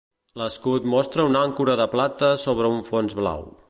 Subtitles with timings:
[0.41, 3.51] L'escut mostra una àncora de plata sobre un fons blau.